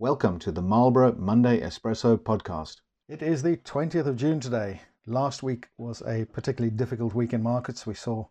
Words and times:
Welcome 0.00 0.38
to 0.40 0.52
the 0.52 0.62
Marlborough 0.62 1.16
Monday 1.18 1.60
Espresso 1.60 2.16
podcast. 2.16 2.76
It 3.08 3.20
is 3.20 3.42
the 3.42 3.56
20th 3.56 4.06
of 4.06 4.14
June 4.14 4.38
today. 4.38 4.82
Last 5.06 5.42
week 5.42 5.70
was 5.76 6.04
a 6.06 6.24
particularly 6.26 6.70
difficult 6.70 7.14
week 7.14 7.32
in 7.32 7.42
markets. 7.42 7.84
We 7.84 7.94
saw 7.94 8.26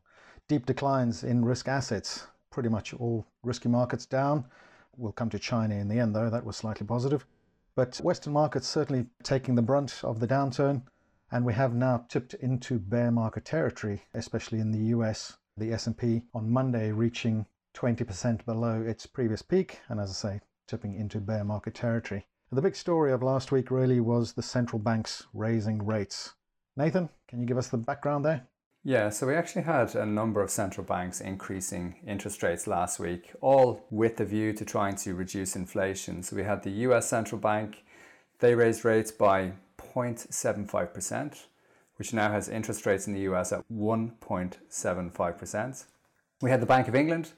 deep 0.48 0.66
declines 0.66 1.26
in 1.26 1.44
risk 1.44 1.68
assets, 1.68 2.26
pretty 2.52 2.70
much 2.70 2.94
all 2.94 3.28
risky 3.44 3.68
markets 3.68 4.06
down. 4.06 4.46
We'll 4.96 5.12
come 5.12 5.30
to 5.30 5.38
China 5.38 5.76
in 5.76 5.90
the 5.90 6.00
end, 6.00 6.16
though, 6.16 6.30
that 6.30 6.46
was 6.46 6.56
slightly 6.56 6.88
positive. 6.88 7.26
But 7.76 7.98
Western 7.98 8.32
markets 8.32 8.70
certainly 8.70 9.08
taking 9.22 9.56
the 9.56 9.62
brunt 9.62 10.06
of 10.06 10.22
the 10.22 10.28
downturn, 10.28 10.84
and 11.34 11.44
we 11.44 11.52
have 11.52 11.76
now 11.76 12.06
tipped 12.08 12.34
into 12.36 12.80
bear 12.80 13.12
market 13.12 13.44
territory, 13.44 14.04
especially 14.14 14.62
in 14.62 14.72
the 14.72 14.96
US. 14.96 15.36
The 15.58 15.74
S&P 15.74 16.22
on 16.34 16.50
Monday 16.50 16.94
reaching 16.94 17.46
20% 17.74 18.46
below 18.46 18.82
its 18.82 19.06
previous 19.06 19.42
peak, 19.42 19.82
and 19.90 20.00
as 20.00 20.12
I 20.12 20.14
say, 20.14 20.42
tipping 20.68 20.96
into 20.96 21.20
bear 21.20 21.44
market 21.44 21.74
territory. 21.74 22.26
The 22.52 22.62
big 22.62 22.76
story 22.76 23.12
of 23.12 23.24
last 23.24 23.52
week 23.52 23.72
really 23.72 24.00
was 24.00 24.34
the 24.34 24.42
central 24.42 24.80
banks 24.80 25.26
raising 25.34 25.86
rates. 25.86 26.34
Nathan, 26.76 27.10
can 27.28 27.40
you 27.40 27.46
give 27.46 27.58
us 27.58 27.70
the 27.70 27.78
background 27.78 28.24
there? 28.24 28.48
Yeah, 28.84 29.10
so 29.10 29.28
we 29.28 29.36
actually 29.36 29.64
had 29.64 29.96
a 29.96 30.06
number 30.06 30.42
of 30.42 30.50
central 30.50 30.86
banks 30.86 31.20
increasing 31.20 31.96
interest 32.08 32.42
rates 32.42 32.68
last 32.68 33.00
week, 33.00 33.34
all 33.42 33.86
with 33.90 34.16
the 34.16 34.24
view 34.24 34.54
to 34.54 34.64
trying 34.64 34.96
to 34.98 35.14
reduce 35.14 35.58
inflation. 35.58 36.24
So 36.24 36.38
we 36.38 36.44
had 36.44 36.64
the 36.64 36.70
US 36.70 37.10
central 37.10 37.42
bank, 37.42 37.84
they 38.40 38.56
raised 38.56 38.86
rates 38.86 39.12
by 39.12 39.52
0.75%, 39.78 41.48
which 41.98 42.14
now 42.14 42.32
has 42.32 42.48
interest 42.48 42.86
rates 42.86 43.08
in 43.08 43.14
the 43.14 43.22
US 43.22 43.52
at 43.52 43.66
1.75%. 43.70 45.86
We 46.42 46.52
had 46.52 46.62
the 46.62 46.68
Bank 46.68 46.88
of 46.88 46.96
England, 46.96 47.32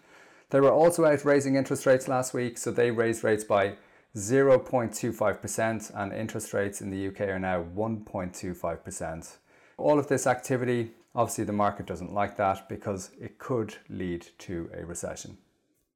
they 0.49 0.59
were 0.59 0.71
also 0.71 1.05
out 1.05 1.25
raising 1.25 1.55
interest 1.55 1.85
rates 1.85 2.07
last 2.07 2.33
week, 2.33 2.57
so 2.57 2.71
they 2.71 2.91
raised 2.91 3.23
rates 3.23 3.43
by 3.43 3.75
0.25%, 4.15 5.91
and 5.95 6.13
interest 6.13 6.53
rates 6.53 6.81
in 6.81 6.89
the 6.89 7.07
UK 7.07 7.21
are 7.21 7.39
now 7.39 7.63
1.25%. 7.63 9.37
All 9.77 9.99
of 9.99 10.07
this 10.07 10.25
activity, 10.25 10.91
obviously, 11.13 11.43
the 11.43 11.53
market 11.53 11.85
doesn't 11.85 12.13
like 12.13 12.35
that 12.37 12.67
because 12.67 13.11
it 13.19 13.37
could 13.37 13.75
lead 13.87 14.27
to 14.39 14.69
a 14.73 14.85
recession. 14.85 15.37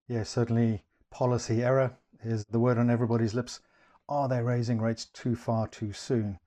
Yes, 0.07 0.29
certainly 0.29 0.83
policy 1.09 1.63
error 1.63 1.97
is 2.23 2.45
the 2.45 2.59
word 2.59 2.77
on 2.77 2.89
everybody's 2.89 3.33
lips. 3.33 3.59
Are 4.07 4.27
they 4.27 4.41
raising 4.41 4.79
rates 4.79 5.05
too 5.05 5.35
far 5.35 5.67
too 5.67 5.93
soon? 5.93 6.37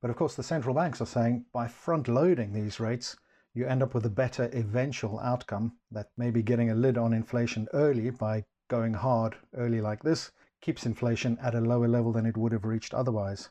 But 0.00 0.10
of 0.10 0.16
course, 0.16 0.34
the 0.34 0.42
central 0.42 0.74
banks 0.74 1.00
are 1.00 1.06
saying 1.06 1.46
by 1.52 1.68
front 1.68 2.08
loading 2.08 2.52
these 2.52 2.78
rates, 2.78 3.16
you 3.54 3.66
end 3.66 3.82
up 3.82 3.94
with 3.94 4.04
a 4.04 4.10
better 4.10 4.50
eventual 4.52 5.20
outcome 5.20 5.76
that 5.90 6.10
maybe 6.16 6.42
getting 6.42 6.70
a 6.70 6.74
lid 6.74 6.98
on 6.98 7.12
inflation 7.12 7.68
early 7.72 8.10
by 8.10 8.44
going 8.68 8.94
hard 8.94 9.36
early 9.54 9.80
like 9.80 10.02
this 10.02 10.32
keeps 10.60 10.86
inflation 10.86 11.38
at 11.40 11.54
a 11.54 11.60
lower 11.60 11.86
level 11.86 12.10
than 12.10 12.26
it 12.26 12.36
would 12.36 12.50
have 12.50 12.64
reached 12.64 12.94
otherwise. 12.94 13.50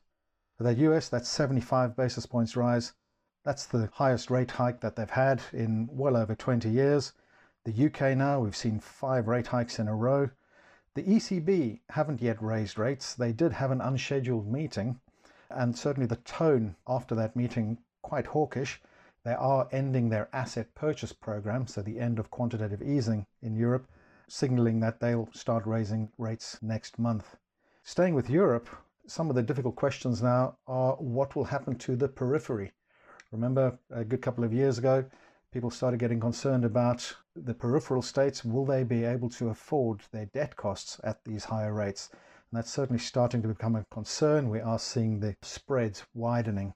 For 0.58 0.64
the 0.64 0.74
US, 0.90 1.10
that's 1.10 1.30
75 1.30 1.96
basis 1.96 2.26
points 2.26 2.56
rise. 2.56 2.94
That's 3.46 3.66
the 3.66 3.90
highest 3.94 4.30
rate 4.30 4.52
hike 4.52 4.82
that 4.82 4.96
they've 4.96 5.10
had 5.10 5.42
in 5.52 5.88
well 5.92 6.18
over 6.18 6.36
20 6.36 6.70
years. 6.70 7.14
The 7.66 7.86
UK 7.86 8.18
now, 8.18 8.40
we've 8.40 8.56
seen 8.56 8.80
five 8.80 9.28
rate 9.28 9.48
hikes 9.48 9.80
in 9.80 9.88
a 9.88 9.96
row. 9.96 10.30
The 10.96 11.04
ECB 11.04 11.80
haven't 11.90 12.22
yet 12.22 12.42
raised 12.42 12.78
rates. 12.78 13.14
They 13.14 13.32
did 13.32 13.54
have 13.54 13.72
an 13.72 13.82
unscheduled 13.82 14.52
meeting, 14.52 15.00
and 15.50 15.78
certainly 15.78 16.08
the 16.08 16.18
tone 16.18 16.76
after 16.88 17.16
that 17.16 17.36
meeting 17.36 17.80
quite 18.02 18.28
hawkish. 18.28 18.82
They 19.26 19.34
are 19.34 19.70
ending 19.72 20.10
their 20.10 20.28
asset 20.34 20.76
purchase 20.76 21.14
program, 21.14 21.66
so 21.68 21.82
the 21.82 22.00
end 22.00 22.20
of 22.20 22.30
quantitative 22.30 22.82
easing 22.82 23.26
in 23.42 23.56
Europe, 23.56 23.88
signaling 24.28 24.82
that 24.82 25.00
they'll 25.00 25.30
start 25.32 25.66
raising 25.66 26.12
rates 26.18 26.62
next 26.62 27.00
month. 27.00 27.38
Staying 27.84 28.16
with 28.16 28.30
Europe, 28.30 28.68
some 29.08 29.30
of 29.30 29.36
the 29.36 29.44
difficult 29.44 29.78
questions 29.78 30.22
now 30.22 30.58
are 30.68 30.96
what 30.96 31.36
will 31.36 31.46
happen 31.46 31.76
to 31.78 31.96
the 31.96 32.10
periphery? 32.10 32.74
Remember, 33.32 33.80
a 33.90 34.04
good 34.04 34.22
couple 34.22 34.44
of 34.44 34.54
years 34.54 34.78
ago, 34.78 35.06
people 35.52 35.72
started 35.72 36.00
getting 36.00 36.20
concerned 36.20 36.66
about 36.66 37.16
the 37.36 37.54
peripheral 37.54 38.02
states. 38.02 38.44
Will 38.44 38.66
they 38.66 38.84
be 38.84 39.06
able 39.06 39.30
to 39.30 39.50
afford 39.50 40.02
their 40.12 40.26
debt 40.26 40.56
costs 40.56 41.00
at 41.04 41.24
these 41.24 41.46
higher 41.46 41.74
rates? 41.74 42.10
And 42.12 42.58
that's 42.58 42.72
certainly 42.72 43.00
starting 43.00 43.42
to 43.42 43.48
become 43.48 43.76
a 43.76 43.86
concern. 43.86 44.50
We 44.50 44.60
are 44.60 44.80
seeing 44.80 45.20
the 45.20 45.36
spreads 45.42 46.04
widening. 46.14 46.74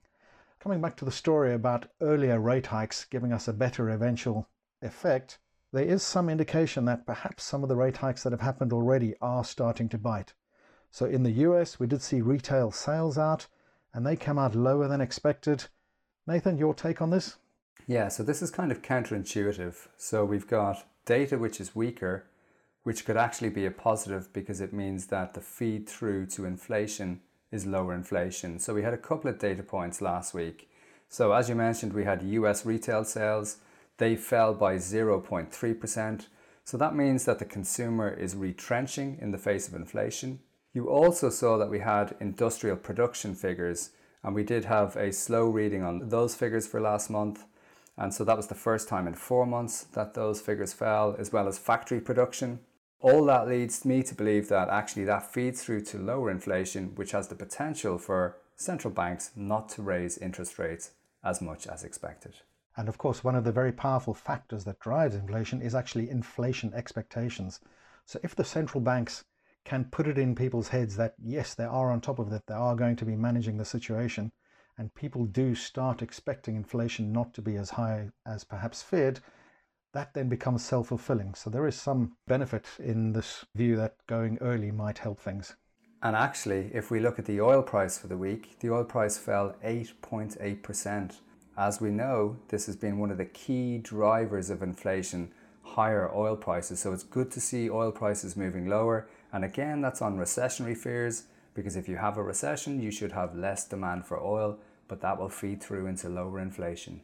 Coming 0.60 0.80
back 0.80 0.96
to 0.96 1.04
the 1.04 1.12
story 1.12 1.54
about 1.54 1.86
earlier 2.00 2.40
rate 2.40 2.66
hikes 2.66 3.04
giving 3.04 3.32
us 3.32 3.46
a 3.46 3.52
better 3.52 3.90
eventual 3.90 4.48
effect, 4.82 5.38
there 5.72 5.84
is 5.84 6.02
some 6.02 6.28
indication 6.28 6.84
that 6.86 7.06
perhaps 7.06 7.44
some 7.44 7.62
of 7.62 7.68
the 7.68 7.76
rate 7.76 7.98
hikes 7.98 8.24
that 8.24 8.32
have 8.32 8.40
happened 8.40 8.72
already 8.72 9.14
are 9.20 9.44
starting 9.44 9.88
to 9.90 9.98
bite. 9.98 10.32
So 10.90 11.06
in 11.06 11.22
the 11.22 11.46
US, 11.46 11.78
we 11.78 11.86
did 11.86 12.02
see 12.02 12.22
retail 12.22 12.72
sales 12.72 13.16
out 13.16 13.46
and 13.94 14.04
they 14.04 14.16
come 14.16 14.38
out 14.38 14.56
lower 14.56 14.88
than 14.88 15.00
expected. 15.00 15.66
Nathan, 16.26 16.58
your 16.58 16.74
take 16.74 17.00
on 17.00 17.10
this? 17.10 17.36
Yeah, 17.86 18.08
so 18.08 18.24
this 18.24 18.42
is 18.42 18.50
kind 18.50 18.72
of 18.72 18.82
counterintuitive. 18.82 19.86
So 19.96 20.24
we've 20.24 20.48
got 20.48 20.84
data 21.04 21.38
which 21.38 21.60
is 21.60 21.76
weaker, 21.76 22.26
which 22.82 23.04
could 23.04 23.16
actually 23.16 23.50
be 23.50 23.64
a 23.64 23.70
positive 23.70 24.32
because 24.32 24.60
it 24.60 24.72
means 24.72 25.06
that 25.06 25.34
the 25.34 25.40
feed 25.40 25.88
through 25.88 26.26
to 26.26 26.44
inflation 26.44 27.20
is 27.50 27.66
lower 27.66 27.94
inflation. 27.94 28.58
So 28.58 28.74
we 28.74 28.82
had 28.82 28.94
a 28.94 28.98
couple 28.98 29.30
of 29.30 29.38
data 29.38 29.62
points 29.62 30.00
last 30.00 30.34
week. 30.34 30.68
So 31.08 31.32
as 31.32 31.48
you 31.48 31.54
mentioned, 31.54 31.92
we 31.92 32.04
had 32.04 32.22
US 32.22 32.66
retail 32.66 33.04
sales. 33.04 33.58
They 33.96 34.16
fell 34.16 34.54
by 34.54 34.76
0.3%. 34.76 36.26
So 36.64 36.76
that 36.76 36.94
means 36.94 37.24
that 37.24 37.38
the 37.38 37.44
consumer 37.44 38.10
is 38.10 38.36
retrenching 38.36 39.18
in 39.20 39.30
the 39.30 39.38
face 39.38 39.68
of 39.68 39.74
inflation. 39.74 40.40
You 40.74 40.88
also 40.90 41.30
saw 41.30 41.56
that 41.56 41.70
we 41.70 41.78
had 41.80 42.14
industrial 42.20 42.76
production 42.76 43.34
figures 43.34 43.90
and 44.22 44.34
we 44.34 44.44
did 44.44 44.66
have 44.66 44.96
a 44.96 45.12
slow 45.12 45.46
reading 45.46 45.82
on 45.82 46.08
those 46.08 46.34
figures 46.34 46.66
for 46.66 46.80
last 46.80 47.08
month. 47.08 47.44
And 47.96 48.12
so 48.12 48.24
that 48.24 48.36
was 48.36 48.48
the 48.48 48.54
first 48.54 48.88
time 48.88 49.08
in 49.08 49.14
four 49.14 49.46
months 49.46 49.84
that 49.94 50.14
those 50.14 50.40
figures 50.40 50.72
fell, 50.72 51.16
as 51.18 51.32
well 51.32 51.48
as 51.48 51.58
factory 51.58 52.00
production. 52.00 52.60
All 53.00 53.24
that 53.26 53.46
leads 53.46 53.84
me 53.84 54.02
to 54.02 54.14
believe 54.14 54.48
that 54.48 54.68
actually 54.68 55.04
that 55.04 55.32
feeds 55.32 55.62
through 55.62 55.82
to 55.82 55.98
lower 55.98 56.30
inflation, 56.30 56.96
which 56.96 57.12
has 57.12 57.28
the 57.28 57.36
potential 57.36 57.96
for 57.96 58.38
central 58.56 58.92
banks 58.92 59.30
not 59.36 59.68
to 59.70 59.82
raise 59.82 60.18
interest 60.18 60.58
rates 60.58 60.90
as 61.22 61.40
much 61.40 61.68
as 61.68 61.84
expected. 61.84 62.34
And 62.76 62.88
of 62.88 62.98
course, 62.98 63.22
one 63.22 63.36
of 63.36 63.44
the 63.44 63.52
very 63.52 63.72
powerful 63.72 64.14
factors 64.14 64.64
that 64.64 64.80
drives 64.80 65.14
inflation 65.14 65.62
is 65.62 65.76
actually 65.76 66.10
inflation 66.10 66.72
expectations. 66.74 67.60
So 68.04 68.18
if 68.24 68.34
the 68.34 68.44
central 68.44 68.80
banks 68.80 69.24
can 69.64 69.84
put 69.84 70.08
it 70.08 70.18
in 70.18 70.34
people's 70.34 70.68
heads 70.68 70.96
that 70.96 71.14
yes, 71.22 71.54
they 71.54 71.64
are 71.64 71.92
on 71.92 72.00
top 72.00 72.18
of 72.18 72.32
it, 72.32 72.42
they 72.46 72.54
are 72.54 72.74
going 72.74 72.96
to 72.96 73.04
be 73.04 73.14
managing 73.14 73.58
the 73.58 73.64
situation, 73.64 74.32
and 74.76 74.94
people 74.94 75.24
do 75.24 75.54
start 75.54 76.02
expecting 76.02 76.56
inflation 76.56 77.12
not 77.12 77.32
to 77.34 77.42
be 77.42 77.56
as 77.56 77.70
high 77.70 78.10
as 78.26 78.44
perhaps 78.44 78.82
feared, 78.82 79.20
that 79.92 80.14
then 80.14 80.28
becomes 80.28 80.64
self 80.64 80.88
fulfilling. 80.88 81.34
So 81.34 81.50
there 81.50 81.66
is 81.66 81.76
some 81.76 82.16
benefit 82.26 82.66
in 82.78 83.12
this 83.12 83.44
view 83.54 83.76
that 83.76 83.96
going 84.06 84.38
early 84.40 84.70
might 84.70 84.98
help 84.98 85.20
things. 85.20 85.56
And 86.02 86.14
actually, 86.14 86.70
if 86.72 86.90
we 86.90 87.00
look 87.00 87.18
at 87.18 87.24
the 87.24 87.40
oil 87.40 87.62
price 87.62 87.98
for 87.98 88.06
the 88.06 88.16
week, 88.16 88.60
the 88.60 88.70
oil 88.70 88.84
price 88.84 89.18
fell 89.18 89.56
8.8%. 89.64 91.16
As 91.56 91.80
we 91.80 91.90
know, 91.90 92.36
this 92.48 92.66
has 92.66 92.76
been 92.76 92.98
one 92.98 93.10
of 93.10 93.18
the 93.18 93.24
key 93.24 93.78
drivers 93.78 94.48
of 94.48 94.62
inflation, 94.62 95.32
higher 95.62 96.14
oil 96.14 96.36
prices. 96.36 96.78
So 96.78 96.92
it's 96.92 97.02
good 97.02 97.32
to 97.32 97.40
see 97.40 97.68
oil 97.68 97.90
prices 97.90 98.36
moving 98.36 98.68
lower. 98.68 99.08
And 99.32 99.44
again, 99.44 99.80
that's 99.80 100.00
on 100.00 100.16
recessionary 100.16 100.76
fears, 100.76 101.24
because 101.54 101.74
if 101.74 101.88
you 101.88 101.96
have 101.96 102.16
a 102.16 102.22
recession, 102.22 102.80
you 102.80 102.92
should 102.92 103.12
have 103.12 103.34
less 103.34 103.66
demand 103.66 104.06
for 104.06 104.22
oil, 104.22 104.58
but 104.86 105.00
that 105.00 105.18
will 105.18 105.28
feed 105.28 105.60
through 105.60 105.86
into 105.86 106.08
lower 106.08 106.38
inflation. 106.38 107.00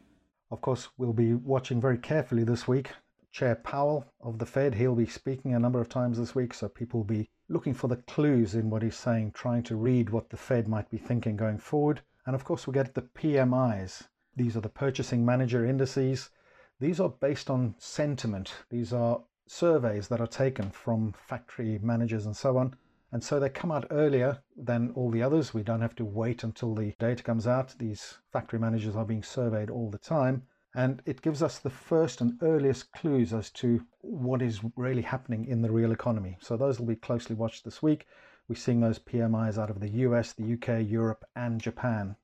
Of 0.51 0.61
course, 0.61 0.89
we'll 0.97 1.13
be 1.13 1.33
watching 1.33 1.81
very 1.81 1.97
carefully 1.97 2.43
this 2.43 2.67
week. 2.67 2.91
Chair 3.31 3.55
Powell 3.55 4.05
of 4.21 4.37
the 4.37 4.45
Fed, 4.45 4.75
he'll 4.75 4.95
be 4.95 5.07
speaking 5.07 5.53
a 5.53 5.59
number 5.59 5.81
of 5.81 5.89
times 5.89 6.17
this 6.17 6.35
week, 6.35 6.53
so 6.53 6.69
people 6.69 6.99
will 6.99 7.05
be 7.05 7.29
looking 7.49 7.73
for 7.73 7.87
the 7.87 7.97
clues 7.97 8.53
in 8.53 8.69
what 8.69 8.83
he's 8.83 8.95
saying, 8.95 9.31
trying 9.31 9.63
to 9.63 9.75
read 9.75 10.09
what 10.09 10.29
the 10.29 10.37
Fed 10.37 10.67
might 10.67 10.89
be 10.89 10.97
thinking 10.97 11.35
going 11.35 11.57
forward. 11.57 12.01
And 12.25 12.35
of 12.35 12.43
course, 12.43 12.67
we 12.67 12.73
get 12.73 12.93
the 12.93 13.01
PMIs. 13.01 14.07
These 14.35 14.55
are 14.55 14.61
the 14.61 14.69
purchasing 14.69 15.25
manager 15.25 15.65
indices. 15.65 16.29
These 16.79 16.99
are 16.99 17.09
based 17.09 17.49
on 17.49 17.73
sentiment. 17.79 18.53
These 18.69 18.93
are 18.93 19.21
surveys 19.47 20.07
that 20.09 20.21
are 20.21 20.27
taken 20.27 20.69
from 20.69 21.13
factory 21.13 21.79
managers 21.81 22.25
and 22.25 22.35
so 22.35 22.57
on. 22.57 22.75
And 23.15 23.23
so 23.23 23.39
they 23.39 23.47
come 23.47 23.71
out 23.71 23.87
earlier 23.91 24.43
than 24.57 24.91
all 24.93 25.09
the 25.09 25.23
others. 25.23 25.53
We 25.53 25.63
don't 25.63 25.79
have 25.79 25.95
to 25.95 26.03
wait 26.03 26.43
until 26.43 26.75
the 26.75 26.93
data 26.99 27.23
comes 27.23 27.47
out. 27.47 27.73
These 27.79 28.17
factory 28.33 28.59
managers 28.59 28.97
are 28.97 29.05
being 29.05 29.23
surveyed 29.23 29.69
all 29.69 29.89
the 29.89 29.97
time. 29.97 30.43
And 30.75 31.01
it 31.05 31.21
gives 31.21 31.41
us 31.41 31.57
the 31.57 31.69
first 31.69 32.19
and 32.19 32.37
earliest 32.41 32.91
clues 32.91 33.31
as 33.31 33.51
to 33.51 33.85
what 34.01 34.41
is 34.41 34.59
really 34.75 35.01
happening 35.01 35.45
in 35.45 35.61
the 35.61 35.71
real 35.71 35.93
economy. 35.93 36.35
So 36.41 36.57
those 36.57 36.77
will 36.77 36.87
be 36.87 36.97
closely 36.97 37.37
watched 37.37 37.63
this 37.63 37.81
week. 37.81 38.05
We're 38.49 38.57
seeing 38.57 38.81
those 38.81 38.99
PMIs 38.99 39.57
out 39.57 39.69
of 39.69 39.79
the 39.79 39.91
US, 39.91 40.33
the 40.33 40.51
UK, 40.51 40.85
Europe, 40.85 41.23
and 41.37 41.61
Japan. 41.61 42.17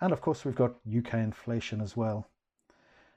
And 0.00 0.12
of 0.12 0.20
course, 0.20 0.44
we've 0.44 0.56
got 0.56 0.80
UK 0.84 1.14
inflation 1.14 1.80
as 1.80 1.96
well. 1.96 2.26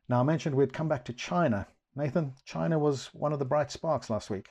Now, 0.08 0.20
I 0.20 0.24
mentioned 0.24 0.54
we'd 0.54 0.72
come 0.72 0.88
back 0.88 1.06
to 1.06 1.14
China. 1.14 1.66
Nathan, 1.96 2.36
China 2.46 2.78
was 2.78 3.08
one 3.08 3.34
of 3.34 3.40
the 3.40 3.46
bright 3.46 3.72
sparks 3.72 4.12
last 4.12 4.30
week. 4.30 4.50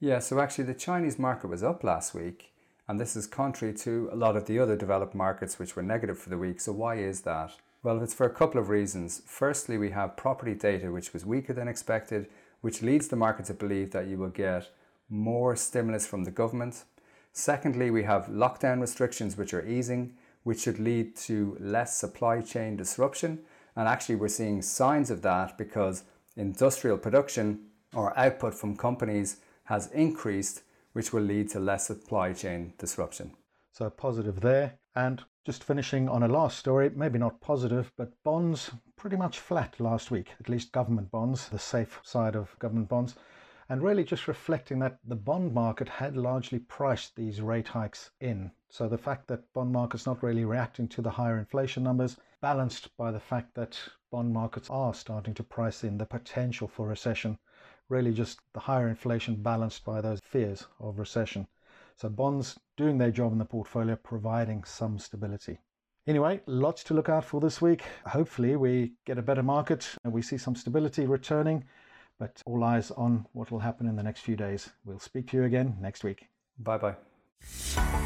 Yeah, 0.00 0.20
so 0.20 0.38
actually 0.38 0.64
the 0.64 0.74
Chinese 0.74 1.18
market 1.18 1.48
was 1.48 1.64
up 1.64 1.82
last 1.82 2.14
week 2.14 2.52
And 2.88 3.00
this 3.00 3.16
is 3.16 3.26
contrary 3.26 3.74
to 3.74 4.08
a 4.12 4.16
lot 4.16 4.36
of 4.36 4.46
the 4.46 4.60
other 4.60 4.76
developed 4.76 5.14
markets 5.14 5.58
which 5.58 5.74
were 5.74 5.82
negative 5.82 6.18
for 6.18 6.30
the 6.30 6.38
week. 6.38 6.60
So, 6.60 6.72
why 6.72 6.96
is 6.96 7.22
that? 7.22 7.52
Well, 7.82 8.00
it's 8.02 8.14
for 8.14 8.24
a 8.24 8.34
couple 8.34 8.60
of 8.60 8.68
reasons. 8.68 9.22
Firstly, 9.26 9.76
we 9.76 9.90
have 9.90 10.16
property 10.16 10.54
data 10.54 10.92
which 10.92 11.12
was 11.12 11.26
weaker 11.26 11.52
than 11.52 11.68
expected, 11.68 12.28
which 12.60 12.80
leads 12.80 13.08
the 13.08 13.16
market 13.16 13.46
to 13.46 13.54
believe 13.54 13.90
that 13.90 14.06
you 14.06 14.18
will 14.18 14.30
get 14.30 14.70
more 15.10 15.56
stimulus 15.56 16.06
from 16.06 16.24
the 16.24 16.30
government. 16.30 16.84
Secondly, 17.32 17.90
we 17.90 18.04
have 18.04 18.26
lockdown 18.26 18.80
restrictions 18.80 19.36
which 19.36 19.52
are 19.52 19.66
easing, 19.66 20.14
which 20.44 20.60
should 20.60 20.78
lead 20.78 21.16
to 21.16 21.56
less 21.60 21.96
supply 21.96 22.40
chain 22.40 22.76
disruption. 22.76 23.40
And 23.74 23.88
actually, 23.88 24.16
we're 24.16 24.28
seeing 24.28 24.62
signs 24.62 25.10
of 25.10 25.22
that 25.22 25.58
because 25.58 26.04
industrial 26.36 26.98
production 26.98 27.66
or 27.92 28.16
output 28.16 28.54
from 28.54 28.76
companies 28.76 29.38
has 29.68 29.90
increased, 29.92 30.62
which 30.92 31.12
will 31.12 31.22
lead 31.22 31.48
to 31.50 31.60
less 31.60 31.86
supply 31.86 32.32
chain 32.32 32.74
disruption. 32.78 33.34
So, 33.72 33.88
positive 33.88 34.40
there. 34.40 34.78
And 34.94 35.22
just 35.46 35.64
finishing 35.64 36.08
on 36.08 36.22
a 36.22 36.28
last 36.28 36.58
story, 36.58 36.90
maybe 36.94 37.18
not 37.18 37.40
positive, 37.40 37.92
but 37.96 38.12
bonds 38.24 38.70
pretty 38.96 39.16
much 39.16 39.38
flat 39.38 39.78
last 39.78 40.10
week, 40.10 40.30
at 40.40 40.48
least 40.48 40.72
government 40.72 41.10
bonds, 41.10 41.48
the 41.48 41.58
safe 41.58 42.00
side 42.02 42.34
of 42.34 42.58
government 42.58 42.88
bonds 42.88 43.14
and 43.70 43.82
really 43.82 44.04
just 44.04 44.28
reflecting 44.28 44.78
that 44.78 44.98
the 45.04 45.14
bond 45.16 45.52
market 45.52 45.88
had 45.88 46.16
largely 46.16 46.58
priced 46.58 47.14
these 47.14 47.42
rate 47.42 47.68
hikes 47.68 48.10
in. 48.20 48.50
So 48.70 48.88
the 48.88 48.96
fact 48.96 49.28
that 49.28 49.52
bond 49.52 49.72
markets 49.72 50.06
not 50.06 50.22
really 50.22 50.46
reacting 50.46 50.88
to 50.88 51.02
the 51.02 51.10
higher 51.10 51.38
inflation 51.38 51.82
numbers, 51.82 52.16
balanced 52.40 52.96
by 52.96 53.10
the 53.10 53.20
fact 53.20 53.54
that 53.56 53.78
bond 54.10 54.32
markets 54.32 54.70
are 54.70 54.94
starting 54.94 55.34
to 55.34 55.42
price 55.42 55.84
in 55.84 55.98
the 55.98 56.06
potential 56.06 56.66
for 56.66 56.88
recession, 56.88 57.38
really 57.88 58.12
just 58.12 58.40
the 58.52 58.60
higher 58.60 58.88
inflation 58.88 59.36
balanced 59.36 59.84
by 59.84 60.00
those 60.00 60.20
fears 60.22 60.66
of 60.80 60.98
recession. 60.98 61.46
So 61.96 62.08
bonds 62.08 62.58
doing 62.76 62.98
their 62.98 63.10
job 63.10 63.32
in 63.32 63.38
the 63.38 63.44
portfolio, 63.44 63.96
providing 63.96 64.64
some 64.64 64.98
stability. 64.98 65.58
Anyway, 66.06 66.40
lots 66.46 66.84
to 66.84 66.94
look 66.94 67.08
out 67.08 67.24
for 67.24 67.40
this 67.40 67.60
week. 67.60 67.82
Hopefully, 68.06 68.56
we 68.56 68.92
get 69.04 69.18
a 69.18 69.22
better 69.22 69.42
market 69.42 69.88
and 70.04 70.12
we 70.12 70.22
see 70.22 70.38
some 70.38 70.54
stability 70.54 71.06
returning 71.06 71.64
but 72.18 72.42
all 72.46 72.64
eyes 72.64 72.90
on 72.92 73.26
what 73.32 73.50
will 73.50 73.60
happen 73.60 73.86
in 73.86 73.96
the 73.96 74.02
next 74.02 74.20
few 74.20 74.36
days. 74.36 74.70
We'll 74.84 74.98
speak 74.98 75.28
to 75.28 75.36
you 75.36 75.44
again 75.44 75.76
next 75.80 76.04
week. 76.04 76.28
Bye 76.58 76.78
bye. 76.78 78.04